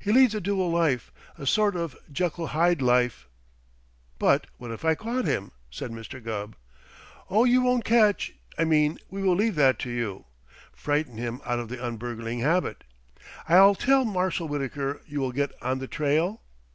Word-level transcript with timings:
He 0.00 0.12
leads 0.12 0.34
a 0.34 0.40
dual 0.40 0.70
life, 0.70 1.12
a 1.36 1.46
sort 1.46 1.76
of 1.76 1.94
Jekyll 2.10 2.46
Hyde 2.56 2.80
life" 2.80 3.28
"But 4.18 4.46
what 4.56 4.70
if 4.70 4.82
I 4.82 4.94
caught 4.94 5.26
him?" 5.26 5.50
said 5.70 5.90
Mr. 5.90 6.24
Gubb. 6.24 6.56
"Oh, 7.28 7.44
you 7.44 7.60
won't 7.60 7.84
catch 7.84 8.32
I 8.56 8.64
mean, 8.64 8.98
we 9.10 9.22
will 9.22 9.34
leave 9.34 9.56
that 9.56 9.78
to 9.80 9.90
you. 9.90 10.24
Frighten 10.72 11.18
him 11.18 11.42
out 11.44 11.58
of 11.58 11.68
the 11.68 11.84
un 11.84 11.98
burgling 11.98 12.38
habit. 12.38 12.82
I'll 13.46 13.74
tell 13.74 14.06
Marshal 14.06 14.48
Wittaker 14.48 15.02
you 15.06 15.20
will 15.20 15.32
get 15.32 15.52
on 15.60 15.80
the 15.80 15.86
trail?" 15.86 16.40